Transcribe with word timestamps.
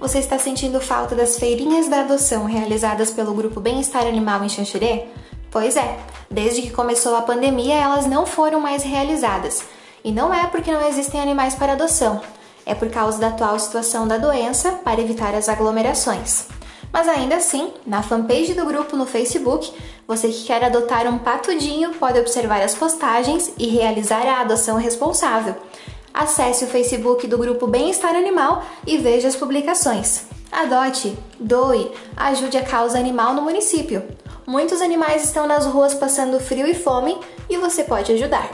Você 0.00 0.20
está 0.20 0.38
sentindo 0.38 0.80
falta 0.80 1.16
das 1.16 1.38
feirinhas 1.40 1.88
da 1.88 2.00
adoção 2.00 2.44
realizadas 2.44 3.10
pelo 3.10 3.34
grupo 3.34 3.58
Bem-Estar 3.58 4.06
Animal 4.06 4.44
em 4.44 4.48
Xanxerê? 4.48 5.06
Pois 5.50 5.76
é, 5.76 5.98
desde 6.30 6.62
que 6.62 6.70
começou 6.70 7.16
a 7.16 7.22
pandemia 7.22 7.74
elas 7.74 8.06
não 8.06 8.24
foram 8.24 8.60
mais 8.60 8.84
realizadas. 8.84 9.64
E 10.04 10.12
não 10.12 10.32
é 10.32 10.46
porque 10.46 10.70
não 10.70 10.86
existem 10.86 11.20
animais 11.20 11.56
para 11.56 11.72
adoção, 11.72 12.20
é 12.64 12.76
por 12.76 12.88
causa 12.90 13.18
da 13.18 13.28
atual 13.28 13.58
situação 13.58 14.06
da 14.06 14.18
doença 14.18 14.70
para 14.84 15.00
evitar 15.00 15.34
as 15.34 15.48
aglomerações. 15.48 16.46
Mas 16.92 17.08
ainda 17.08 17.34
assim, 17.34 17.72
na 17.84 18.00
fanpage 18.00 18.54
do 18.54 18.64
grupo 18.64 18.96
no 18.96 19.04
Facebook, 19.04 19.72
você 20.06 20.28
que 20.28 20.44
quer 20.44 20.62
adotar 20.62 21.08
um 21.08 21.18
patudinho 21.18 21.92
pode 21.94 22.20
observar 22.20 22.62
as 22.62 22.74
postagens 22.74 23.52
e 23.58 23.66
realizar 23.66 24.24
a 24.26 24.42
adoção 24.42 24.76
responsável. 24.76 25.56
Acesse 26.18 26.64
o 26.64 26.66
Facebook 26.66 27.28
do 27.28 27.38
grupo 27.38 27.68
Bem-Estar 27.68 28.16
Animal 28.16 28.64
e 28.84 28.98
veja 28.98 29.28
as 29.28 29.36
publicações. 29.36 30.24
Adote, 30.50 31.16
doe, 31.38 31.92
ajude 32.16 32.58
a 32.58 32.64
causa 32.64 32.98
animal 32.98 33.34
no 33.34 33.42
município. 33.42 34.02
Muitos 34.44 34.82
animais 34.82 35.22
estão 35.22 35.46
nas 35.46 35.64
ruas 35.64 35.94
passando 35.94 36.40
frio 36.40 36.66
e 36.66 36.74
fome 36.74 37.16
e 37.48 37.56
você 37.56 37.84
pode 37.84 38.10
ajudar. 38.10 38.50